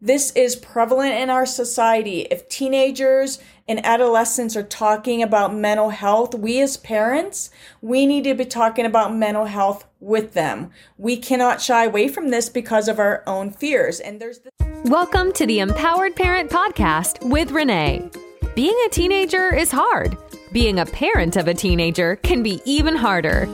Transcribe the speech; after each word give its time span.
This 0.00 0.30
is 0.32 0.56
prevalent 0.56 1.14
in 1.14 1.30
our 1.30 1.46
society. 1.46 2.26
If 2.30 2.50
teenagers 2.50 3.38
and 3.66 3.84
adolescents 3.84 4.54
are 4.54 4.62
talking 4.62 5.22
about 5.22 5.54
mental 5.54 5.88
health, 5.88 6.34
we 6.34 6.60
as 6.60 6.76
parents, 6.76 7.48
we 7.80 8.04
need 8.04 8.24
to 8.24 8.34
be 8.34 8.44
talking 8.44 8.84
about 8.84 9.16
mental 9.16 9.46
health 9.46 9.86
with 9.98 10.34
them. 10.34 10.70
We 10.98 11.16
cannot 11.16 11.62
shy 11.62 11.86
away 11.86 12.08
from 12.08 12.28
this 12.28 12.50
because 12.50 12.88
of 12.88 12.98
our 12.98 13.22
own 13.26 13.50
fears. 13.50 13.98
And 13.98 14.20
there's 14.20 14.40
the- 14.40 14.50
Welcome 14.84 15.32
to 15.32 15.46
the 15.46 15.60
Empowered 15.60 16.14
Parent 16.14 16.50
Podcast 16.50 17.26
with 17.26 17.50
Renee. 17.50 18.10
Being 18.54 18.76
a 18.84 18.90
teenager 18.90 19.54
is 19.54 19.70
hard. 19.72 20.18
Being 20.52 20.78
a 20.78 20.84
parent 20.84 21.36
of 21.36 21.48
a 21.48 21.54
teenager 21.54 22.16
can 22.16 22.42
be 22.42 22.60
even 22.66 22.96
harder. 22.96 23.48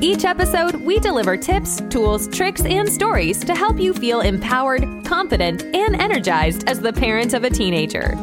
Each 0.00 0.26
episode, 0.26 0.74
we 0.76 0.98
deliver 0.98 1.38
tips, 1.38 1.80
tools, 1.88 2.28
tricks, 2.28 2.62
and 2.66 2.86
stories 2.86 3.42
to 3.44 3.54
help 3.54 3.80
you 3.80 3.94
feel 3.94 4.20
empowered, 4.20 4.82
confident, 5.06 5.62
and 5.74 5.98
energized 5.98 6.68
as 6.68 6.80
the 6.80 6.92
parent 6.92 7.32
of 7.32 7.44
a 7.44 7.50
teenager. 7.50 8.14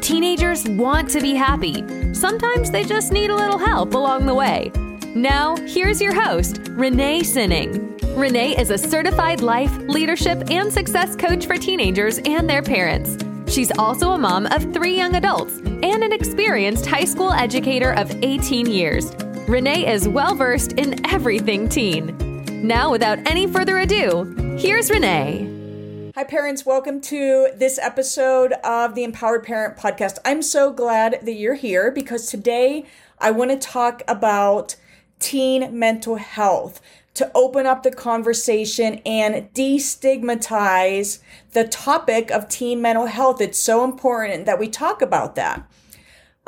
Teenagers 0.00 0.66
want 0.66 1.10
to 1.10 1.20
be 1.20 1.34
happy. 1.34 1.84
Sometimes 2.14 2.70
they 2.70 2.84
just 2.84 3.12
need 3.12 3.28
a 3.28 3.36
little 3.36 3.58
help 3.58 3.92
along 3.92 4.24
the 4.24 4.34
way. 4.34 4.72
Now, 5.14 5.56
here's 5.56 6.00
your 6.00 6.14
host, 6.14 6.60
Renee 6.70 7.22
Sinning. 7.22 7.98
Renee 8.16 8.56
is 8.58 8.70
a 8.70 8.78
certified 8.78 9.42
life, 9.42 9.76
leadership, 9.80 10.50
and 10.50 10.72
success 10.72 11.16
coach 11.16 11.44
for 11.44 11.58
teenagers 11.58 12.18
and 12.20 12.48
their 12.48 12.62
parents. 12.62 13.18
She's 13.46 13.70
also 13.78 14.12
a 14.12 14.18
mom 14.18 14.46
of 14.46 14.72
three 14.72 14.96
young 14.96 15.16
adults 15.16 15.58
and 15.58 16.02
an 16.02 16.12
experienced 16.12 16.86
high 16.86 17.04
school 17.04 17.32
educator 17.32 17.92
of 17.92 18.10
18 18.24 18.64
years. 18.66 19.12
Renee 19.50 19.92
is 19.92 20.06
well 20.06 20.36
versed 20.36 20.74
in 20.74 21.04
everything 21.10 21.68
teen. 21.68 22.16
Now, 22.64 22.88
without 22.88 23.18
any 23.28 23.48
further 23.48 23.78
ado, 23.78 24.56
here's 24.56 24.88
Renee. 24.92 26.12
Hi, 26.14 26.22
parents. 26.22 26.64
Welcome 26.64 27.00
to 27.00 27.48
this 27.56 27.76
episode 27.76 28.52
of 28.62 28.94
the 28.94 29.02
Empowered 29.02 29.42
Parent 29.42 29.76
Podcast. 29.76 30.20
I'm 30.24 30.40
so 30.40 30.72
glad 30.72 31.18
that 31.24 31.32
you're 31.32 31.56
here 31.56 31.90
because 31.90 32.26
today 32.26 32.86
I 33.18 33.32
want 33.32 33.50
to 33.50 33.58
talk 33.58 34.04
about 34.06 34.76
teen 35.18 35.76
mental 35.76 36.14
health 36.14 36.80
to 37.14 37.28
open 37.34 37.66
up 37.66 37.82
the 37.82 37.90
conversation 37.90 39.00
and 39.04 39.52
destigmatize 39.52 41.18
the 41.54 41.66
topic 41.66 42.30
of 42.30 42.48
teen 42.48 42.80
mental 42.80 43.06
health. 43.06 43.40
It's 43.40 43.58
so 43.58 43.82
important 43.82 44.46
that 44.46 44.60
we 44.60 44.68
talk 44.68 45.02
about 45.02 45.34
that. 45.34 45.68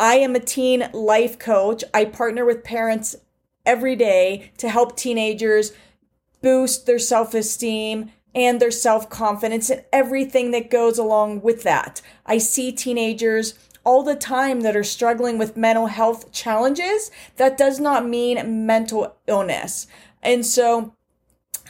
I 0.03 0.17
am 0.17 0.35
a 0.35 0.41
teen 0.41 0.91
life 0.93 1.39
coach. 1.39 1.85
I 1.95 2.07
partner 2.07 2.45
with 2.45 2.65
parents 2.65 3.15
every 3.65 3.95
day 3.95 4.51
to 4.57 4.69
help 4.69 4.97
teenagers 4.97 5.71
boost 6.43 6.87
their 6.87 6.99
self 6.99 7.35
esteem 7.35 8.11
and 8.35 8.59
their 8.59 8.73
self 8.73 9.09
confidence 9.09 9.71
and 9.71 9.85
everything 9.93 10.51
that 10.51 10.71
goes 10.73 10.99
along 10.99 11.43
with 11.43 11.63
that. 11.63 12.03
I 12.27 12.39
see 12.39 12.73
teenagers 12.73 13.55
all 13.85 14.03
the 14.03 14.17
time 14.17 14.63
that 14.63 14.75
are 14.75 14.83
struggling 14.83 15.39
with 15.39 15.57
mental 15.57 15.87
health 15.87 16.33
challenges. 16.33 17.13
That 17.37 17.57
does 17.57 17.79
not 17.79 18.05
mean 18.05 18.67
mental 18.67 19.15
illness. 19.29 19.87
And 20.21 20.45
so 20.45 20.97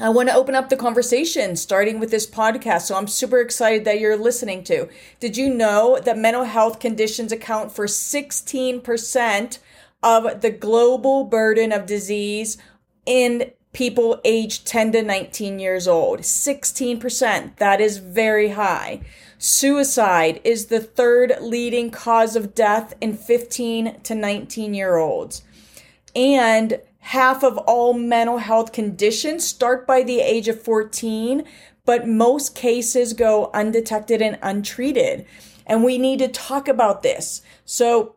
I 0.02 0.08
want 0.08 0.28
to 0.30 0.34
open 0.34 0.56
up 0.56 0.68
the 0.68 0.76
conversation 0.76 1.54
starting 1.54 2.00
with 2.00 2.10
this 2.10 2.26
podcast. 2.26 2.82
So 2.82 2.96
I'm 2.96 3.06
super 3.06 3.38
excited 3.40 3.84
that 3.84 4.00
you're 4.00 4.16
listening 4.16 4.64
to. 4.64 4.88
Did 5.20 5.36
you 5.36 5.54
know 5.54 6.00
that 6.04 6.18
mental 6.18 6.42
health 6.42 6.80
conditions 6.80 7.30
account 7.30 7.70
for 7.70 7.86
16% 7.86 9.58
of 10.02 10.40
the 10.40 10.50
global 10.50 11.22
burden 11.22 11.70
of 11.70 11.86
disease 11.86 12.58
in 13.06 13.52
people 13.72 14.20
aged 14.24 14.66
10 14.66 14.90
to 14.90 15.02
19 15.02 15.60
years 15.60 15.86
old? 15.86 16.22
16%. 16.22 17.56
That 17.58 17.80
is 17.80 17.98
very 17.98 18.48
high. 18.48 19.02
Suicide 19.38 20.40
is 20.42 20.66
the 20.66 20.80
third 20.80 21.34
leading 21.40 21.92
cause 21.92 22.34
of 22.34 22.56
death 22.56 22.92
in 23.00 23.16
15 23.16 24.00
to 24.00 24.14
19 24.16 24.74
year 24.74 24.96
olds. 24.96 25.42
And 26.16 26.80
half 27.02 27.42
of 27.42 27.58
all 27.58 27.92
mental 27.92 28.38
health 28.38 28.72
conditions 28.72 29.44
start 29.44 29.86
by 29.86 30.02
the 30.02 30.20
age 30.20 30.46
of 30.46 30.62
14, 30.62 31.44
but 31.84 32.06
most 32.06 32.54
cases 32.54 33.12
go 33.12 33.50
undetected 33.52 34.22
and 34.22 34.38
untreated. 34.40 35.26
And 35.66 35.82
we 35.82 35.98
need 35.98 36.20
to 36.20 36.28
talk 36.28 36.68
about 36.68 37.02
this. 37.02 37.42
So, 37.64 38.16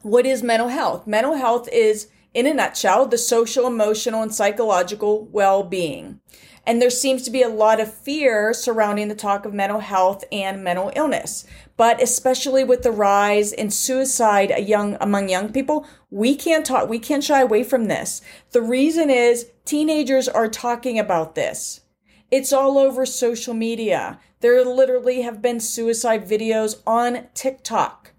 what 0.00 0.24
is 0.24 0.42
mental 0.42 0.68
health? 0.68 1.06
Mental 1.06 1.34
health 1.34 1.68
is, 1.70 2.08
in 2.32 2.46
a 2.46 2.54
nutshell, 2.54 3.06
the 3.06 3.18
social, 3.18 3.66
emotional, 3.66 4.22
and 4.22 4.34
psychological 4.34 5.26
well 5.26 5.62
being. 5.62 6.20
And 6.66 6.80
there 6.80 6.90
seems 6.90 7.22
to 7.22 7.30
be 7.30 7.42
a 7.42 7.48
lot 7.48 7.80
of 7.80 7.92
fear 7.92 8.52
surrounding 8.54 9.08
the 9.08 9.14
talk 9.14 9.44
of 9.44 9.54
mental 9.54 9.80
health 9.80 10.24
and 10.32 10.64
mental 10.64 10.90
illness. 10.96 11.46
But 11.76 12.02
especially 12.02 12.64
with 12.64 12.82
the 12.82 12.90
rise 12.90 13.52
in 13.52 13.70
suicide 13.70 14.52
young, 14.66 14.96
among 15.00 15.28
young 15.28 15.52
people, 15.52 15.86
we 16.10 16.34
can't 16.34 16.64
talk, 16.64 16.88
we 16.88 16.98
can't 16.98 17.24
shy 17.24 17.42
away 17.42 17.64
from 17.64 17.84
this. 17.84 18.22
The 18.52 18.62
reason 18.62 19.10
is 19.10 19.50
teenagers 19.64 20.28
are 20.28 20.48
talking 20.48 20.98
about 20.98 21.34
this. 21.34 21.82
It's 22.30 22.52
all 22.52 22.78
over 22.78 23.04
social 23.04 23.54
media. 23.54 24.18
There 24.40 24.64
literally 24.64 25.22
have 25.22 25.42
been 25.42 25.60
suicide 25.60 26.26
videos 26.28 26.80
on 26.86 27.26
TikTok. 27.34 28.12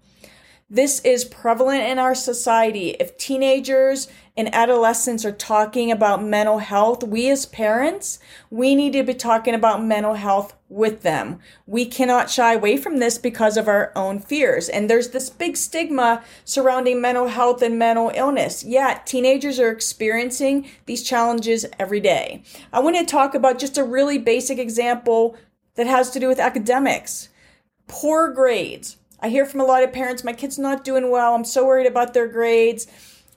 This 0.70 1.00
is 1.00 1.24
prevalent 1.24 1.82
in 1.84 1.98
our 1.98 2.14
society. 2.14 2.90
If 3.00 3.16
teenagers 3.16 4.08
and 4.38 4.54
adolescents 4.54 5.24
are 5.24 5.32
talking 5.32 5.90
about 5.90 6.22
mental 6.22 6.58
health, 6.58 7.02
we 7.02 7.28
as 7.28 7.44
parents, 7.44 8.20
we 8.50 8.76
need 8.76 8.92
to 8.92 9.02
be 9.02 9.12
talking 9.12 9.52
about 9.52 9.84
mental 9.84 10.14
health 10.14 10.54
with 10.68 11.02
them. 11.02 11.40
We 11.66 11.84
cannot 11.86 12.30
shy 12.30 12.54
away 12.54 12.76
from 12.76 12.98
this 12.98 13.18
because 13.18 13.56
of 13.56 13.66
our 13.66 13.90
own 13.96 14.20
fears. 14.20 14.68
And 14.68 14.88
there's 14.88 15.08
this 15.08 15.28
big 15.28 15.56
stigma 15.56 16.22
surrounding 16.44 17.00
mental 17.00 17.26
health 17.26 17.62
and 17.62 17.80
mental 17.80 18.12
illness. 18.14 18.62
Yet 18.62 19.06
teenagers 19.06 19.58
are 19.58 19.72
experiencing 19.72 20.70
these 20.86 21.02
challenges 21.02 21.66
every 21.76 22.00
day. 22.00 22.44
I 22.72 22.78
want 22.78 22.96
to 22.96 23.04
talk 23.04 23.34
about 23.34 23.58
just 23.58 23.76
a 23.76 23.82
really 23.82 24.18
basic 24.18 24.58
example 24.58 25.36
that 25.74 25.88
has 25.88 26.10
to 26.10 26.20
do 26.20 26.28
with 26.28 26.38
academics. 26.38 27.28
Poor 27.88 28.32
grades 28.32 28.98
I 29.20 29.30
hear 29.30 29.44
from 29.44 29.60
a 29.60 29.64
lot 29.64 29.82
of 29.82 29.92
parents, 29.92 30.22
my 30.22 30.32
kid's 30.32 30.58
not 30.58 30.84
doing 30.84 31.10
well. 31.10 31.34
I'm 31.34 31.44
so 31.44 31.66
worried 31.66 31.86
about 31.86 32.14
their 32.14 32.28
grades. 32.28 32.86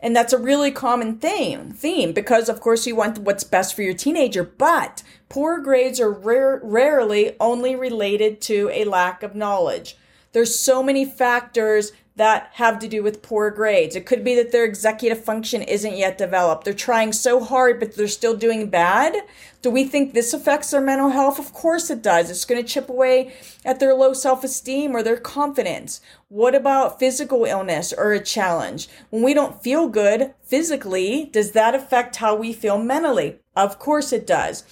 And 0.01 0.15
that's 0.15 0.33
a 0.33 0.37
really 0.37 0.71
common 0.71 1.17
theme, 1.17 1.71
theme 1.71 2.11
because 2.11 2.49
of 2.49 2.59
course 2.59 2.87
you 2.87 2.95
want 2.95 3.19
what's 3.19 3.43
best 3.43 3.75
for 3.75 3.83
your 3.83 3.93
teenager, 3.93 4.43
but 4.43 5.03
poor 5.29 5.59
grades 5.59 5.99
are 5.99 6.11
rare, 6.11 6.59
rarely 6.63 7.35
only 7.39 7.75
related 7.75 8.41
to 8.41 8.69
a 8.73 8.85
lack 8.85 9.21
of 9.21 9.35
knowledge. 9.35 9.95
There's 10.33 10.57
so 10.57 10.81
many 10.81 11.05
factors 11.05 11.91
that 12.15 12.49
have 12.53 12.77
to 12.79 12.87
do 12.87 13.01
with 13.01 13.21
poor 13.21 13.49
grades. 13.49 13.95
It 13.95 14.05
could 14.05 14.23
be 14.23 14.35
that 14.35 14.51
their 14.51 14.65
executive 14.65 15.23
function 15.23 15.61
isn't 15.61 15.95
yet 15.97 16.17
developed. 16.17 16.65
They're 16.65 16.73
trying 16.73 17.13
so 17.13 17.43
hard, 17.43 17.79
but 17.79 17.95
they're 17.95 18.07
still 18.07 18.35
doing 18.35 18.69
bad. 18.69 19.15
Do 19.61 19.71
we 19.71 19.85
think 19.85 20.13
this 20.13 20.33
affects 20.33 20.71
their 20.71 20.81
mental 20.81 21.09
health? 21.09 21.39
Of 21.39 21.53
course 21.53 21.89
it 21.89 22.03
does. 22.03 22.29
It's 22.29 22.45
going 22.45 22.61
to 22.61 22.67
chip 22.67 22.89
away 22.89 23.33
at 23.63 23.79
their 23.79 23.93
low 23.93 24.13
self 24.13 24.43
esteem 24.43 24.95
or 24.95 25.03
their 25.03 25.17
confidence. 25.17 26.01
What 26.27 26.53
about 26.53 26.99
physical 26.99 27.45
illness 27.45 27.93
or 27.97 28.11
a 28.11 28.23
challenge? 28.23 28.89
When 29.09 29.23
we 29.23 29.33
don't 29.33 29.63
feel 29.63 29.87
good 29.87 30.33
physically, 30.43 31.29
does 31.31 31.53
that 31.53 31.75
affect 31.75 32.17
how 32.17 32.35
we 32.35 32.51
feel 32.51 32.77
mentally? 32.77 33.39
Of 33.55 33.79
course 33.79 34.11
it 34.11 34.27
does 34.27 34.63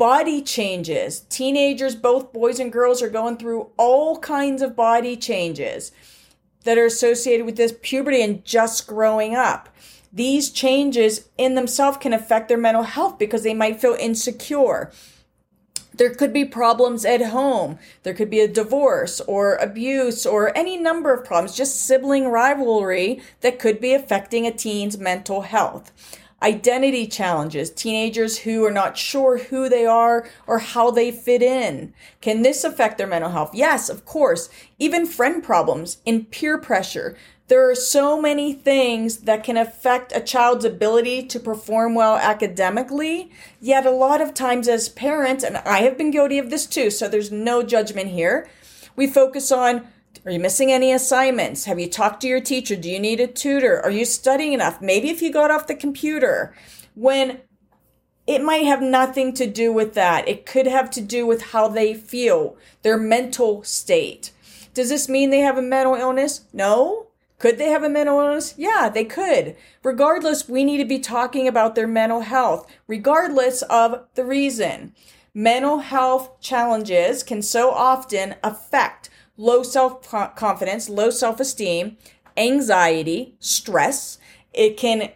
body 0.00 0.40
changes. 0.40 1.20
Teenagers, 1.28 1.94
both 1.94 2.32
boys 2.32 2.58
and 2.58 2.72
girls, 2.72 3.02
are 3.02 3.10
going 3.10 3.36
through 3.36 3.68
all 3.76 4.16
kinds 4.16 4.62
of 4.62 4.74
body 4.74 5.14
changes 5.14 5.92
that 6.64 6.78
are 6.78 6.86
associated 6.86 7.44
with 7.44 7.56
this 7.56 7.74
puberty 7.82 8.22
and 8.22 8.42
just 8.42 8.86
growing 8.86 9.34
up. 9.34 9.68
These 10.10 10.52
changes 10.52 11.28
in 11.36 11.54
themselves 11.54 11.98
can 11.98 12.14
affect 12.14 12.48
their 12.48 12.56
mental 12.56 12.84
health 12.84 13.18
because 13.18 13.42
they 13.42 13.52
might 13.52 13.78
feel 13.78 13.92
insecure. 13.92 14.90
There 15.92 16.14
could 16.14 16.32
be 16.32 16.46
problems 16.46 17.04
at 17.04 17.20
home. 17.20 17.78
There 18.02 18.14
could 18.14 18.30
be 18.30 18.40
a 18.40 18.48
divorce 18.48 19.20
or 19.20 19.56
abuse 19.56 20.24
or 20.24 20.56
any 20.56 20.78
number 20.78 21.12
of 21.12 21.26
problems, 21.26 21.54
just 21.54 21.76
sibling 21.76 22.28
rivalry 22.28 23.20
that 23.42 23.58
could 23.58 23.82
be 23.82 23.92
affecting 23.92 24.46
a 24.46 24.50
teen's 24.50 24.96
mental 24.96 25.42
health 25.42 25.92
identity 26.42 27.06
challenges, 27.06 27.70
teenagers 27.70 28.38
who 28.38 28.64
are 28.64 28.70
not 28.70 28.96
sure 28.96 29.38
who 29.38 29.68
they 29.68 29.84
are 29.84 30.28
or 30.46 30.58
how 30.58 30.90
they 30.90 31.10
fit 31.10 31.42
in. 31.42 31.92
Can 32.20 32.42
this 32.42 32.64
affect 32.64 32.98
their 32.98 33.06
mental 33.06 33.30
health? 33.30 33.50
Yes, 33.54 33.88
of 33.88 34.04
course. 34.04 34.48
Even 34.78 35.06
friend 35.06 35.42
problems 35.42 35.98
and 36.06 36.30
peer 36.30 36.58
pressure. 36.58 37.16
There 37.48 37.68
are 37.68 37.74
so 37.74 38.20
many 38.20 38.52
things 38.52 39.18
that 39.18 39.42
can 39.42 39.56
affect 39.56 40.14
a 40.14 40.20
child's 40.20 40.64
ability 40.64 41.26
to 41.26 41.40
perform 41.40 41.96
well 41.96 42.16
academically. 42.16 43.32
Yet 43.60 43.84
a 43.84 43.90
lot 43.90 44.20
of 44.20 44.34
times 44.34 44.68
as 44.68 44.88
parents, 44.88 45.42
and 45.42 45.56
I 45.56 45.80
have 45.80 45.98
been 45.98 46.12
guilty 46.12 46.38
of 46.38 46.50
this 46.50 46.64
too, 46.64 46.90
so 46.90 47.08
there's 47.08 47.32
no 47.32 47.64
judgment 47.64 48.10
here. 48.10 48.48
We 48.94 49.08
focus 49.08 49.50
on 49.50 49.88
are 50.24 50.32
you 50.32 50.40
missing 50.40 50.70
any 50.70 50.92
assignments? 50.92 51.64
Have 51.64 51.80
you 51.80 51.88
talked 51.88 52.20
to 52.22 52.28
your 52.28 52.40
teacher? 52.40 52.76
Do 52.76 52.90
you 52.90 53.00
need 53.00 53.20
a 53.20 53.26
tutor? 53.26 53.80
Are 53.80 53.90
you 53.90 54.04
studying 54.04 54.52
enough? 54.52 54.80
Maybe 54.82 55.08
if 55.08 55.22
you 55.22 55.32
got 55.32 55.50
off 55.50 55.66
the 55.66 55.74
computer. 55.74 56.54
When 56.94 57.40
it 58.26 58.44
might 58.44 58.64
have 58.64 58.80
nothing 58.80 59.32
to 59.34 59.46
do 59.46 59.72
with 59.72 59.94
that. 59.94 60.28
It 60.28 60.46
could 60.46 60.66
have 60.66 60.88
to 60.92 61.00
do 61.00 61.26
with 61.26 61.50
how 61.50 61.66
they 61.66 61.94
feel, 61.94 62.56
their 62.82 62.96
mental 62.96 63.64
state. 63.64 64.30
Does 64.72 64.88
this 64.88 65.08
mean 65.08 65.30
they 65.30 65.40
have 65.40 65.58
a 65.58 65.62
mental 65.62 65.96
illness? 65.96 66.42
No. 66.52 67.08
Could 67.40 67.58
they 67.58 67.70
have 67.70 67.82
a 67.82 67.88
mental 67.88 68.20
illness? 68.20 68.54
Yeah, 68.56 68.88
they 68.88 69.04
could. 69.04 69.56
Regardless, 69.82 70.48
we 70.48 70.62
need 70.62 70.78
to 70.78 70.84
be 70.84 71.00
talking 71.00 71.48
about 71.48 71.74
their 71.74 71.88
mental 71.88 72.20
health, 72.20 72.70
regardless 72.86 73.62
of 73.62 74.04
the 74.14 74.24
reason. 74.24 74.94
Mental 75.34 75.78
health 75.78 76.40
challenges 76.40 77.22
can 77.22 77.40
so 77.42 77.70
often 77.70 78.36
affect 78.44 79.10
low 79.40 79.62
self 79.62 80.08
confidence, 80.36 80.88
low 80.88 81.10
self 81.10 81.40
esteem, 81.40 81.96
anxiety, 82.36 83.34
stress. 83.40 84.18
It 84.52 84.76
can, 84.76 85.10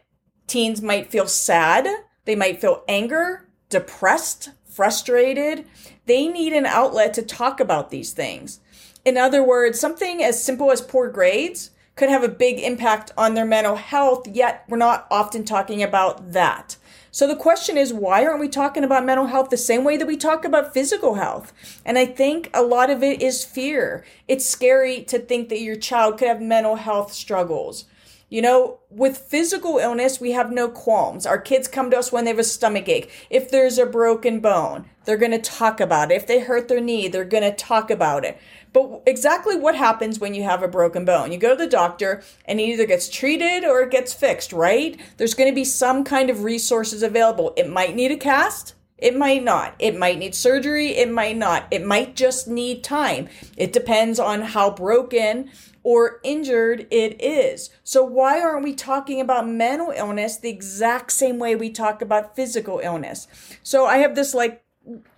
teens 0.47 0.81
might 0.81 1.11
feel 1.11 1.29
sad. 1.29 1.87
They 2.25 2.35
might 2.35 2.61
feel 2.61 2.83
anger, 2.89 3.49
depressed, 3.69 4.51
frustrated. 4.65 5.67
They 6.07 6.27
need 6.27 6.55
an 6.55 6.67
outlet 6.67 7.13
to 7.15 7.23
talk 7.23 7.61
about 7.61 7.91
these 7.91 8.13
things. 8.13 8.61
In 9.05 9.19
other 9.19 9.43
words, 9.45 9.79
something 9.79 10.23
as 10.23 10.43
simple 10.43 10.71
as 10.71 10.81
poor 10.81 11.11
grades 11.11 11.71
could 11.95 12.09
have 12.09 12.25
a 12.25 12.29
big 12.29 12.59
impact 12.59 13.13
on 13.17 13.35
their 13.35 13.45
mental 13.45 13.77
health, 13.77 14.27
yet 14.27 14.65
we're 14.69 14.79
not 14.79 15.07
often 15.11 15.45
talking 15.45 15.83
about 15.83 16.33
that. 16.33 16.77
So 17.15 17.29
the 17.29 17.37
question 17.37 17.79
is, 17.79 17.93
why 17.93 18.27
aren't 18.27 18.41
we 18.41 18.49
talking 18.49 18.83
about 18.83 19.05
mental 19.05 19.29
health 19.29 19.49
the 19.49 19.57
same 19.57 19.85
way 19.85 19.97
that 19.97 20.09
we 20.09 20.17
talk 20.17 20.45
about 20.45 20.75
physical 20.75 21.15
health? 21.15 21.53
And 21.85 21.97
I 21.97 22.07
think 22.07 22.51
a 22.53 22.61
lot 22.61 22.91
of 22.91 23.05
it 23.05 23.23
is 23.23 23.45
fear. 23.45 24.05
It's 24.27 24.45
scary 24.45 25.05
to 25.05 25.21
think 25.21 25.49
that 25.49 25.61
your 25.61 25.77
child 25.77 26.19
could 26.19 26.27
have 26.27 26.43
mental 26.43 26.75
health 26.75 27.13
struggles. 27.13 27.85
You 28.31 28.43
know, 28.43 28.81
with 28.91 29.17
physical 29.17 29.79
illness, 29.79 30.21
we 30.21 30.33
have 30.33 30.51
no 30.51 30.69
qualms. 30.69 31.25
Our 31.25 31.39
kids 31.39 31.69
come 31.69 31.89
to 31.93 31.99
us 31.99 32.11
when 32.11 32.25
they 32.25 32.33
have 32.33 32.41
a 32.41 32.43
stomach 32.43 32.89
ache. 32.89 33.13
If 33.31 33.49
there's 33.49 33.79
a 33.79 33.87
broken 33.87 34.41
bone, 34.41 34.91
they're 35.05 35.17
going 35.17 35.31
to 35.31 35.39
talk 35.39 35.79
about 35.79 36.11
it. 36.11 36.17
If 36.17 36.27
they 36.27 36.41
hurt 36.41 36.67
their 36.67 36.81
knee, 36.81 37.07
they're 37.07 37.25
going 37.25 37.45
to 37.45 37.55
talk 37.55 37.93
about 37.93 38.25
it. 38.25 38.41
But 38.75 39.05
exactly 39.07 39.57
what 39.57 39.77
happens 39.77 40.19
when 40.19 40.35
you 40.35 40.43
have 40.43 40.63
a 40.63 40.69
broken 40.69 41.05
bone? 41.05 41.31
You 41.31 41.39
go 41.39 41.51
to 41.51 41.65
the 41.65 41.71
doctor 41.71 42.23
and 42.45 42.59
it 42.61 42.65
either 42.65 42.87
gets 42.87 43.09
treated 43.09 43.65
or 43.65 43.81
it 43.83 43.93
gets 43.93 44.13
fixed, 44.13 44.53
right? 44.53 45.01
There's 45.17 45.35
going 45.35 45.49
to 45.49 45.55
be 45.55 45.65
some 45.65 46.03
kind 46.03 46.29
of 46.29 46.43
resources 46.43 47.05
available. 47.05 47.55
It 47.57 47.71
might 47.71 47.95
need 47.95 48.11
a 48.11 48.17
cast. 48.17 48.75
It 48.99 49.17
might 49.17 49.45
not. 49.45 49.77
It 49.79 49.97
might 49.97 50.19
need 50.19 50.35
surgery. 50.35 50.97
It 50.97 51.09
might 51.09 51.37
not. 51.37 51.69
It 51.71 51.87
might 51.87 52.17
just 52.17 52.49
need 52.49 52.83
time. 52.83 53.29
It 53.57 53.73
depends 53.73 54.19
on 54.19 54.43
how 54.43 54.71
broken 54.71 55.51
or 55.85 56.21
injured 56.25 56.89
it 56.91 57.21
is. 57.23 57.71
So, 57.85 58.03
why 58.03 58.41
aren't 58.41 58.65
we 58.65 58.75
talking 58.75 59.21
about 59.21 59.47
mental 59.47 59.93
illness 59.95 60.39
the 60.39 60.49
exact 60.49 61.13
same 61.13 61.39
way 61.39 61.55
we 61.55 61.71
talk 61.71 62.01
about 62.03 62.35
physical 62.35 62.81
illness? 62.83 63.29
So, 63.63 63.85
I 63.85 63.99
have 63.99 64.15
this 64.15 64.33
like 64.33 64.64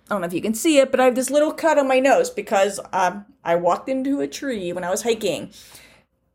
I 0.09 0.13
don't 0.13 0.21
know 0.21 0.27
if 0.27 0.33
you 0.33 0.41
can 0.41 0.53
see 0.53 0.77
it, 0.77 0.89
but 0.89 0.99
I 0.99 1.05
have 1.05 1.15
this 1.15 1.29
little 1.29 1.51
cut 1.51 1.77
on 1.77 1.87
my 1.87 1.99
nose 1.99 2.29
because 2.29 2.79
um, 2.93 3.25
I 3.43 3.55
walked 3.55 3.89
into 3.89 4.21
a 4.21 4.27
tree 4.27 4.71
when 4.71 4.83
I 4.83 4.89
was 4.89 5.03
hiking. 5.03 5.51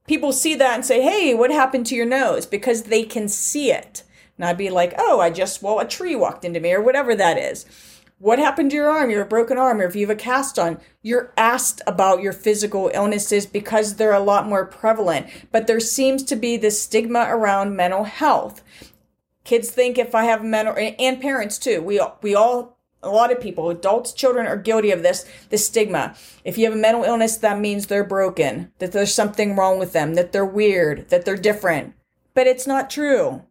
People 0.06 0.32
see 0.32 0.54
that 0.56 0.74
and 0.74 0.84
say, 0.84 1.00
hey, 1.00 1.34
what 1.34 1.50
happened 1.50 1.86
to 1.86 1.94
your 1.94 2.06
nose? 2.06 2.44
Because 2.44 2.84
they 2.84 3.02
can 3.02 3.28
see 3.28 3.72
it. 3.72 4.02
And 4.36 4.44
I'd 4.44 4.58
be 4.58 4.70
like, 4.70 4.94
oh, 4.98 5.20
I 5.20 5.30
just, 5.30 5.62
well, 5.62 5.78
a 5.78 5.88
tree 5.88 6.14
walked 6.14 6.44
into 6.44 6.60
me 6.60 6.72
or 6.72 6.82
whatever 6.82 7.14
that 7.14 7.38
is. 7.38 7.64
What 8.18 8.38
happened 8.38 8.70
to 8.70 8.76
your 8.76 8.90
arm? 8.90 9.10
You 9.10 9.18
have 9.18 9.26
a 9.26 9.28
broken 9.28 9.58
arm, 9.58 9.80
or 9.80 9.84
if 9.84 9.96
you 9.96 10.06
have 10.06 10.16
a 10.16 10.20
cast 10.20 10.58
on, 10.58 10.78
you're 11.02 11.32
asked 11.36 11.80
about 11.88 12.22
your 12.22 12.32
physical 12.32 12.90
illnesses 12.94 13.46
because 13.46 13.96
they're 13.96 14.12
a 14.12 14.20
lot 14.20 14.46
more 14.46 14.64
prevalent. 14.64 15.26
But 15.50 15.66
there 15.66 15.80
seems 15.80 16.22
to 16.24 16.36
be 16.36 16.56
this 16.56 16.80
stigma 16.80 17.26
around 17.28 17.74
mental 17.74 18.04
health. 18.04 18.62
Kids 19.42 19.70
think 19.70 19.98
if 19.98 20.14
I 20.14 20.24
have 20.24 20.44
mental, 20.44 20.76
and 20.76 21.20
parents 21.20 21.58
too, 21.58 21.82
we 21.82 22.00
we 22.22 22.36
all 22.36 22.71
a 23.02 23.10
lot 23.10 23.32
of 23.32 23.40
people, 23.40 23.70
adults, 23.70 24.12
children 24.12 24.46
are 24.46 24.56
guilty 24.56 24.90
of 24.90 25.02
this, 25.02 25.26
this 25.50 25.66
stigma. 25.66 26.14
If 26.44 26.56
you 26.56 26.64
have 26.66 26.74
a 26.74 26.80
mental 26.80 27.04
illness, 27.04 27.36
that 27.38 27.58
means 27.58 27.86
they're 27.86 28.04
broken, 28.04 28.72
that 28.78 28.92
there's 28.92 29.14
something 29.14 29.56
wrong 29.56 29.78
with 29.78 29.92
them, 29.92 30.14
that 30.14 30.32
they're 30.32 30.44
weird, 30.44 31.08
that 31.10 31.24
they're 31.24 31.36
different. 31.36 31.94
But 32.34 32.46
it's 32.46 32.66
not 32.66 32.90
true. 32.90 33.42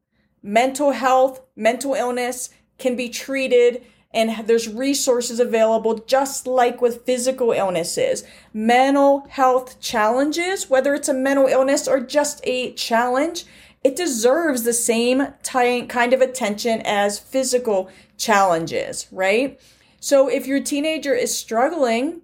Mental 0.42 0.92
health, 0.92 1.42
mental 1.56 1.94
illness 1.94 2.50
can 2.78 2.96
be 2.96 3.10
treated 3.10 3.84
and 4.14 4.46
there's 4.46 4.68
resources 4.68 5.40
available 5.40 6.00
just 6.00 6.46
like 6.46 6.82
with 6.82 7.06
physical 7.06 7.52
illnesses. 7.52 8.24
Mental 8.54 9.26
health 9.30 9.80
challenges, 9.80 10.70
whether 10.70 10.94
it's 10.94 11.08
a 11.08 11.14
mental 11.14 11.48
illness 11.48 11.88
or 11.88 12.02
just 12.02 12.42
a 12.44 12.74
challenge, 12.74 13.46
it 13.84 13.96
deserves 13.96 14.64
the 14.64 14.74
same 14.74 15.28
ty- 15.42 15.86
kind 15.88 16.14
of 16.14 16.22
attention 16.22 16.82
as 16.84 17.20
physical 17.20 17.90
challenges, 18.22 19.08
right? 19.12 19.60
So 20.00 20.28
if 20.28 20.48
your 20.48 20.62
teenager 20.62 21.14
is 21.14 21.36
struggling 21.36 22.22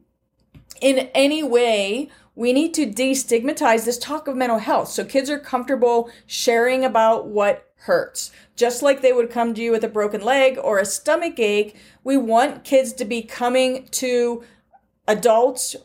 in 0.79 1.09
any 1.13 1.43
way, 1.43 2.09
we 2.35 2.53
need 2.53 2.73
to 2.75 2.85
destigmatize 2.85 3.85
this 3.85 3.97
talk 3.97 4.27
of 4.27 4.35
mental 4.35 4.59
health 4.59 4.89
so 4.89 5.03
kids 5.03 5.29
are 5.29 5.39
comfortable 5.39 6.11
sharing 6.27 6.85
about 6.85 7.27
what 7.27 7.67
hurts. 7.81 8.31
Just 8.55 8.83
like 8.83 9.01
they 9.01 9.13
would 9.13 9.31
come 9.31 9.53
to 9.53 9.61
you 9.61 9.71
with 9.71 9.83
a 9.83 9.89
broken 9.89 10.21
leg 10.21 10.59
or 10.61 10.77
a 10.77 10.85
stomach 10.85 11.39
ache, 11.39 11.75
we 12.03 12.15
want 12.15 12.63
kids 12.63 12.93
to 12.93 13.05
be 13.05 13.23
coming 13.23 13.87
to 13.91 14.43
adults, 15.07 15.75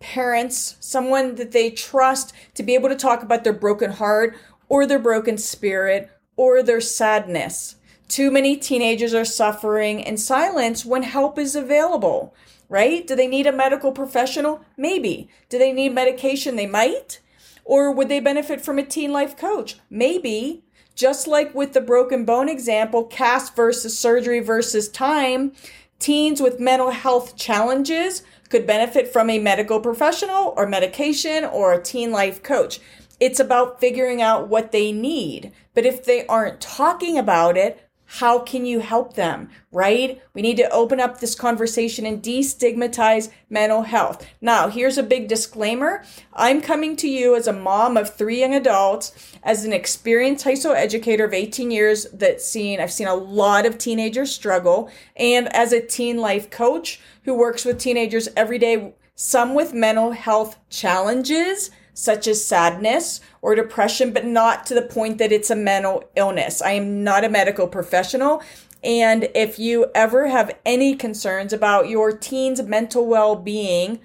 parents, 0.00 0.76
someone 0.80 1.36
that 1.36 1.52
they 1.52 1.70
trust 1.70 2.34
to 2.54 2.62
be 2.62 2.74
able 2.74 2.88
to 2.88 2.96
talk 2.96 3.22
about 3.22 3.44
their 3.44 3.52
broken 3.52 3.92
heart 3.92 4.36
or 4.68 4.86
their 4.86 4.98
broken 4.98 5.38
spirit 5.38 6.10
or 6.36 6.62
their 6.62 6.80
sadness. 6.80 7.76
Too 8.12 8.30
many 8.30 8.58
teenagers 8.58 9.14
are 9.14 9.24
suffering 9.24 10.00
in 10.00 10.18
silence 10.18 10.84
when 10.84 11.02
help 11.02 11.38
is 11.38 11.56
available, 11.56 12.34
right? 12.68 13.06
Do 13.06 13.16
they 13.16 13.26
need 13.26 13.46
a 13.46 13.52
medical 13.52 13.90
professional? 13.90 14.60
Maybe. 14.76 15.30
Do 15.48 15.56
they 15.56 15.72
need 15.72 15.94
medication? 15.94 16.56
They 16.56 16.66
might. 16.66 17.20
Or 17.64 17.90
would 17.90 18.10
they 18.10 18.20
benefit 18.20 18.60
from 18.60 18.78
a 18.78 18.84
teen 18.84 19.14
life 19.14 19.34
coach? 19.34 19.78
Maybe. 19.88 20.62
Just 20.94 21.26
like 21.26 21.54
with 21.54 21.72
the 21.72 21.80
broken 21.80 22.26
bone 22.26 22.50
example, 22.50 23.04
cast 23.04 23.56
versus 23.56 23.98
surgery 23.98 24.40
versus 24.40 24.90
time, 24.90 25.52
teens 25.98 26.42
with 26.42 26.60
mental 26.60 26.90
health 26.90 27.34
challenges 27.34 28.24
could 28.50 28.66
benefit 28.66 29.10
from 29.10 29.30
a 29.30 29.38
medical 29.38 29.80
professional 29.80 30.52
or 30.54 30.66
medication 30.66 31.46
or 31.46 31.72
a 31.72 31.82
teen 31.82 32.12
life 32.12 32.42
coach. 32.42 32.78
It's 33.20 33.40
about 33.40 33.80
figuring 33.80 34.20
out 34.20 34.48
what 34.48 34.70
they 34.70 34.92
need. 34.92 35.50
But 35.72 35.86
if 35.86 36.04
they 36.04 36.26
aren't 36.26 36.60
talking 36.60 37.16
about 37.16 37.56
it, 37.56 37.88
how 38.18 38.38
can 38.38 38.66
you 38.66 38.80
help 38.80 39.14
them, 39.14 39.48
right? 39.70 40.20
We 40.34 40.42
need 40.42 40.58
to 40.58 40.68
open 40.68 41.00
up 41.00 41.18
this 41.18 41.34
conversation 41.34 42.04
and 42.04 42.22
destigmatize 42.22 43.30
mental 43.48 43.84
health. 43.84 44.26
Now, 44.38 44.68
here's 44.68 44.98
a 44.98 45.02
big 45.02 45.28
disclaimer. 45.28 46.04
I'm 46.34 46.60
coming 46.60 46.94
to 46.96 47.08
you 47.08 47.34
as 47.34 47.46
a 47.46 47.54
mom 47.54 47.96
of 47.96 48.14
three 48.14 48.40
young 48.40 48.54
adults, 48.54 49.12
as 49.42 49.64
an 49.64 49.72
experienced 49.72 50.44
high 50.44 50.54
school 50.54 50.72
educator 50.72 51.24
of 51.24 51.32
18 51.32 51.70
years 51.70 52.06
that's 52.12 52.44
seen, 52.44 52.80
I've 52.80 52.92
seen 52.92 53.06
a 53.06 53.14
lot 53.14 53.64
of 53.64 53.78
teenagers 53.78 54.30
struggle, 54.30 54.90
and 55.16 55.50
as 55.54 55.72
a 55.72 55.80
teen 55.80 56.18
life 56.18 56.50
coach 56.50 57.00
who 57.24 57.32
works 57.32 57.64
with 57.64 57.78
teenagers 57.78 58.28
every 58.36 58.58
day, 58.58 58.92
some 59.14 59.54
with 59.54 59.72
mental 59.72 60.10
health 60.10 60.58
challenges 60.68 61.70
such 61.94 62.26
as 62.26 62.44
sadness 62.44 63.20
or 63.40 63.54
depression, 63.54 64.12
but 64.12 64.24
not 64.24 64.66
to 64.66 64.74
the 64.74 64.82
point 64.82 65.18
that 65.18 65.32
it's 65.32 65.50
a 65.50 65.56
mental 65.56 66.04
illness. 66.16 66.62
I 66.62 66.72
am 66.72 67.04
not 67.04 67.24
a 67.24 67.28
medical 67.28 67.68
professional. 67.68 68.42
And 68.84 69.28
if 69.34 69.58
you 69.58 69.86
ever 69.94 70.28
have 70.28 70.56
any 70.64 70.96
concerns 70.96 71.52
about 71.52 71.88
your 71.88 72.12
teen's 72.12 72.62
mental 72.62 73.06
well 73.06 73.36
being, 73.36 74.00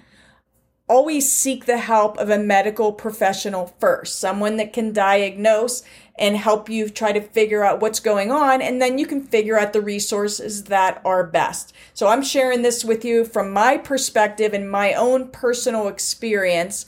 always 0.88 1.30
seek 1.30 1.66
the 1.66 1.78
help 1.78 2.16
of 2.18 2.30
a 2.30 2.38
medical 2.38 2.92
professional 2.92 3.74
first, 3.78 4.18
someone 4.18 4.56
that 4.56 4.72
can 4.72 4.92
diagnose 4.92 5.82
and 6.18 6.36
help 6.36 6.68
you 6.68 6.88
try 6.88 7.12
to 7.12 7.20
figure 7.20 7.64
out 7.64 7.80
what's 7.80 8.00
going 8.00 8.30
on. 8.30 8.62
And 8.62 8.80
then 8.80 8.98
you 8.98 9.06
can 9.06 9.22
figure 9.22 9.58
out 9.58 9.72
the 9.72 9.80
resources 9.80 10.64
that 10.64 11.00
are 11.04 11.24
best. 11.24 11.72
So 11.94 12.08
I'm 12.08 12.22
sharing 12.22 12.62
this 12.62 12.84
with 12.84 13.04
you 13.04 13.24
from 13.24 13.52
my 13.52 13.76
perspective 13.76 14.54
and 14.54 14.70
my 14.70 14.94
own 14.94 15.28
personal 15.28 15.88
experience 15.88 16.86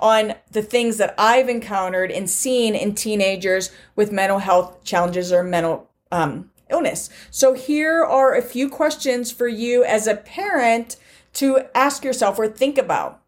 on 0.00 0.34
the 0.50 0.62
things 0.62 0.96
that 0.96 1.14
I've 1.16 1.48
encountered 1.48 2.10
and 2.10 2.28
seen 2.28 2.74
in 2.74 2.94
teenagers 2.94 3.70
with 3.94 4.10
mental 4.10 4.38
health 4.38 4.82
challenges 4.82 5.32
or 5.32 5.44
mental 5.44 5.88
um, 6.10 6.50
illness. 6.70 7.10
So 7.30 7.54
here 7.54 8.04
are 8.04 8.34
a 8.34 8.42
few 8.42 8.68
questions 8.68 9.30
for 9.30 9.46
you 9.46 9.84
as 9.84 10.06
a 10.06 10.16
parent 10.16 10.96
to 11.34 11.66
ask 11.74 12.02
yourself 12.02 12.38
or 12.38 12.48
think 12.48 12.78
about. 12.78 13.20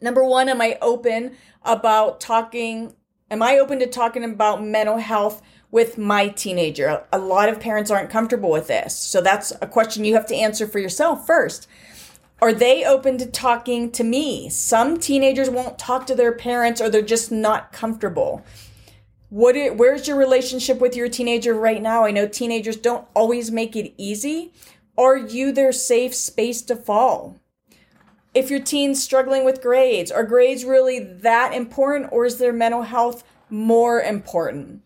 Number 0.00 0.24
one, 0.24 0.48
am 0.48 0.60
I 0.60 0.78
open 0.82 1.36
about 1.62 2.20
talking? 2.20 2.94
Am 3.30 3.42
I 3.42 3.58
open 3.58 3.78
to 3.78 3.86
talking 3.86 4.24
about 4.24 4.62
mental 4.62 4.98
health 4.98 5.40
with 5.70 5.96
my 5.96 6.28
teenager? 6.28 7.04
A 7.12 7.18
lot 7.18 7.48
of 7.48 7.60
parents 7.60 7.90
aren't 7.90 8.10
comfortable 8.10 8.50
with 8.50 8.66
this. 8.66 8.96
So 8.96 9.20
that's 9.20 9.52
a 9.62 9.66
question 9.66 10.04
you 10.04 10.14
have 10.14 10.26
to 10.26 10.34
answer 10.34 10.66
for 10.66 10.80
yourself 10.80 11.26
first. 11.26 11.68
Are 12.42 12.52
they 12.52 12.84
open 12.84 13.18
to 13.18 13.26
talking 13.26 13.92
to 13.92 14.02
me? 14.02 14.48
Some 14.48 14.98
teenagers 14.98 15.48
won't 15.48 15.78
talk 15.78 16.08
to 16.08 16.14
their 16.16 16.32
parents 16.32 16.80
or 16.80 16.90
they're 16.90 17.00
just 17.00 17.30
not 17.30 17.70
comfortable. 17.72 18.42
What 19.28 19.54
it, 19.54 19.76
where's 19.76 20.08
your 20.08 20.16
relationship 20.16 20.80
with 20.80 20.96
your 20.96 21.08
teenager 21.08 21.54
right 21.54 21.80
now? 21.80 22.04
I 22.04 22.10
know 22.10 22.26
teenagers 22.26 22.74
don't 22.74 23.06
always 23.14 23.52
make 23.52 23.76
it 23.76 23.94
easy. 23.96 24.52
Are 24.98 25.16
you 25.16 25.52
their 25.52 25.70
safe 25.70 26.16
space 26.16 26.62
to 26.62 26.74
fall? 26.74 27.36
If 28.34 28.50
your 28.50 28.58
teen's 28.58 29.00
struggling 29.00 29.44
with 29.44 29.62
grades, 29.62 30.10
are 30.10 30.24
grades 30.24 30.64
really 30.64 30.98
that 30.98 31.54
important 31.54 32.08
or 32.10 32.26
is 32.26 32.38
their 32.38 32.52
mental 32.52 32.82
health 32.82 33.22
more 33.50 34.00
important? 34.00 34.82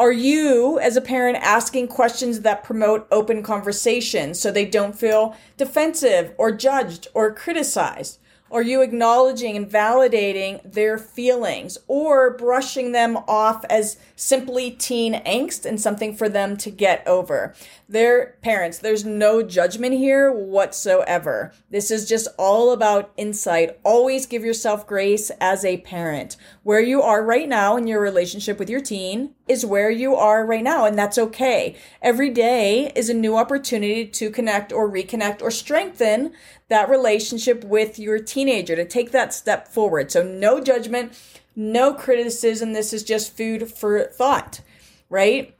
Are 0.00 0.12
you, 0.12 0.78
as 0.78 0.96
a 0.96 1.00
parent, 1.00 1.38
asking 1.38 1.88
questions 1.88 2.42
that 2.42 2.62
promote 2.62 3.08
open 3.10 3.42
conversation 3.42 4.32
so 4.32 4.52
they 4.52 4.64
don't 4.64 4.96
feel 4.96 5.34
defensive 5.56 6.34
or 6.38 6.52
judged 6.52 7.08
or 7.14 7.34
criticized? 7.34 8.20
Are 8.50 8.62
you 8.62 8.80
acknowledging 8.80 9.56
and 9.56 9.68
validating 9.68 10.60
their 10.72 10.96
feelings 10.96 11.76
or 11.86 12.34
brushing 12.34 12.92
them 12.92 13.18
off 13.28 13.62
as 13.68 13.98
simply 14.16 14.70
teen 14.70 15.14
angst 15.24 15.66
and 15.66 15.78
something 15.78 16.16
for 16.16 16.30
them 16.30 16.56
to 16.58 16.70
get 16.70 17.06
over? 17.06 17.54
Their 17.88 18.38
parents, 18.40 18.78
there's 18.78 19.04
no 19.04 19.42
judgment 19.42 19.94
here 19.94 20.32
whatsoever. 20.32 21.52
This 21.70 21.90
is 21.90 22.08
just 22.08 22.28
all 22.38 22.72
about 22.72 23.12
insight. 23.18 23.78
Always 23.84 24.24
give 24.24 24.44
yourself 24.44 24.86
grace 24.86 25.30
as 25.42 25.62
a 25.64 25.78
parent. 25.78 26.36
Where 26.62 26.80
you 26.80 27.02
are 27.02 27.22
right 27.22 27.48
now 27.48 27.76
in 27.76 27.86
your 27.86 28.00
relationship 28.00 28.58
with 28.58 28.70
your 28.70 28.80
teen 28.80 29.34
is 29.48 29.64
where 29.64 29.90
you 29.90 30.14
are 30.14 30.44
right 30.44 30.62
now, 30.62 30.84
and 30.84 30.98
that's 30.98 31.18
okay. 31.18 31.76
Every 32.02 32.30
day 32.30 32.92
is 32.94 33.08
a 33.08 33.14
new 33.14 33.36
opportunity 33.36 34.06
to 34.06 34.30
connect 34.30 34.72
or 34.72 34.90
reconnect 34.90 35.42
or 35.42 35.50
strengthen 35.50 36.32
that 36.68 36.88
relationship 36.88 37.64
with 37.64 37.98
your 37.98 38.18
teenager 38.18 38.76
to 38.76 38.84
take 38.84 39.12
that 39.12 39.34
step 39.34 39.68
forward. 39.68 40.12
So, 40.12 40.22
no 40.22 40.60
judgment, 40.60 41.12
no 41.56 41.94
criticism. 41.94 42.72
This 42.72 42.92
is 42.92 43.02
just 43.02 43.36
food 43.36 43.70
for 43.70 44.04
thought, 44.04 44.60
right? 45.08 45.54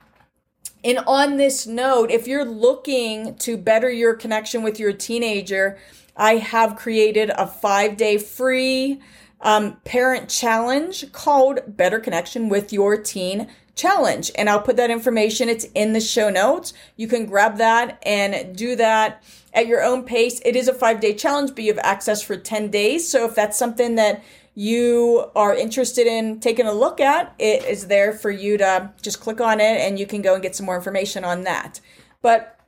And 0.83 0.99
on 0.99 1.37
this 1.37 1.67
note, 1.67 2.09
if 2.09 2.27
you're 2.27 2.45
looking 2.45 3.35
to 3.35 3.57
better 3.57 3.89
your 3.89 4.15
connection 4.15 4.63
with 4.63 4.79
your 4.79 4.93
teenager, 4.93 5.77
I 6.15 6.35
have 6.35 6.75
created 6.75 7.31
a 7.31 7.47
five 7.47 7.97
day 7.97 8.17
free 8.17 9.01
um, 9.41 9.77
parent 9.85 10.29
challenge 10.29 11.11
called 11.11 11.61
Better 11.67 11.99
Connection 11.99 12.49
with 12.49 12.73
Your 12.73 12.97
Teen 12.97 13.47
Challenge. 13.79 14.29
And 14.35 14.49
I'll 14.49 14.61
put 14.61 14.75
that 14.75 14.91
information, 14.91 15.47
it's 15.47 15.63
in 15.73 15.93
the 15.93 16.01
show 16.01 16.29
notes. 16.29 16.73
You 16.97 17.07
can 17.07 17.25
grab 17.25 17.57
that 17.59 17.97
and 18.05 18.53
do 18.53 18.75
that 18.75 19.23
at 19.53 19.67
your 19.67 19.81
own 19.81 20.03
pace. 20.03 20.41
It 20.43 20.57
is 20.57 20.67
a 20.67 20.73
five 20.73 20.99
day 20.99 21.13
challenge, 21.13 21.51
but 21.51 21.63
you 21.63 21.71
have 21.71 21.79
access 21.81 22.21
for 22.21 22.35
10 22.35 22.71
days. 22.71 23.09
So 23.09 23.25
if 23.25 23.35
that's 23.35 23.57
something 23.57 23.95
that 23.95 24.21
you 24.53 25.31
are 25.33 25.55
interested 25.55 26.07
in 26.07 26.41
taking 26.41 26.65
a 26.65 26.73
look 26.73 26.99
at, 26.99 27.33
it 27.39 27.63
is 27.63 27.87
there 27.87 28.11
for 28.11 28.31
you 28.31 28.57
to 28.57 28.91
just 29.01 29.21
click 29.21 29.39
on 29.39 29.61
it 29.61 29.79
and 29.79 29.97
you 29.97 30.05
can 30.05 30.21
go 30.21 30.33
and 30.33 30.43
get 30.43 30.57
some 30.57 30.65
more 30.65 30.75
information 30.75 31.23
on 31.23 31.43
that. 31.43 31.79
But 32.21 32.59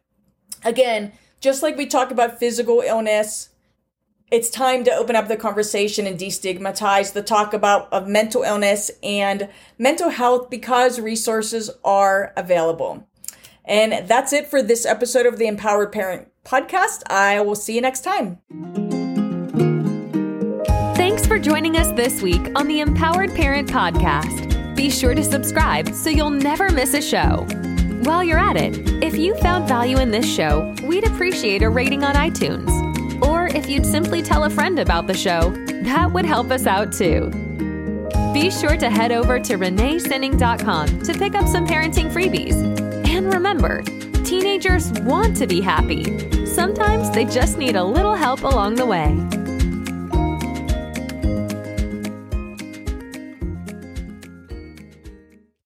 again, 0.64 1.12
just 1.42 1.62
like 1.62 1.76
we 1.76 1.88
talk 1.88 2.12
about 2.12 2.40
physical 2.40 2.80
illness, 2.80 3.50
it's 4.32 4.50
time 4.50 4.86
to 4.86 4.92
open 4.92 5.18
up 5.18 5.28
the 5.28 5.36
conversation 5.36 6.08
and 6.08 6.18
destigmatize 6.18 7.12
the 7.12 7.22
talk 7.22 7.54
about 7.54 7.92
of 7.92 8.08
mental 8.08 8.44
illness 8.44 8.90
and 9.04 9.50
mental 9.78 10.10
health 10.10 10.50
because 10.50 11.02
resources 11.02 11.70
are 11.84 12.34
available. 12.38 13.06
And 13.66 14.08
that's 14.08 14.32
it 14.32 14.48
for 14.48 14.64
this 14.64 14.86
episode 14.86 15.26
of 15.26 15.38
the 15.38 15.48
Empowered 15.48 15.92
Parent 15.92 16.30
podcast. 16.46 17.04
I 17.08 17.42
will 17.42 17.56
see 17.56 17.76
you 17.76 17.82
next 17.82 18.02
time. 18.02 18.40
Thanks 20.96 21.28
for 21.28 21.38
joining 21.38 21.76
us 21.76 21.92
this 21.92 22.22
week 22.22 22.52
on 22.56 22.68
the 22.68 22.80
Empowered 22.80 23.36
Parent 23.36 23.70
podcast. 23.70 24.76
Be 24.78 24.90
sure 24.90 25.14
to 25.14 25.24
subscribe 25.24 25.94
so 25.94 26.10
you'll 26.10 26.30
never 26.30 26.70
miss 26.70 26.94
a 26.94 27.02
show. 27.02 27.46
While 28.04 28.24
you're 28.24 28.40
at 28.40 28.56
it, 28.56 29.04
if 29.04 29.18
you 29.18 29.36
found 29.36 29.68
value 29.68 29.98
in 29.98 30.10
this 30.10 30.26
show, 30.26 30.74
we'd 30.84 31.06
appreciate 31.06 31.64
a 31.64 31.70
rating 31.70 32.04
on 32.04 32.16
iTunes. 32.16 32.91
If 33.54 33.68
you'd 33.70 33.86
simply 33.86 34.22
tell 34.22 34.46
a 34.46 34.50
friend 34.50 34.80
about 34.80 35.08
the 35.08 35.14
show, 35.14 35.52
that 35.84 36.12
would 36.12 36.26
help 36.26 36.52
us 36.52 36.66
out 36.66 36.94
too. 36.94 37.30
Be 38.34 38.50
sure 38.50 38.78
to 38.78 38.90
head 38.90 39.12
over 39.12 39.40
to 39.40 39.58
reneesinning.com 39.58 41.02
to 41.02 41.14
pick 41.14 41.36
up 41.36 41.48
some 41.48 41.68
parenting 41.68 42.10
freebies. 42.10 42.56
And 43.10 43.34
remember, 43.34 43.82
teenagers 44.24 44.94
want 45.02 45.36
to 45.36 45.48
be 45.48 45.60
happy. 45.60 46.46
Sometimes 46.46 47.12
they 47.12 47.26
just 47.26 47.58
need 47.58 47.76
a 47.76 47.84
little 47.84 48.16
help 48.16 48.44
along 48.44 48.76
the 48.76 48.86
way. 48.86 49.41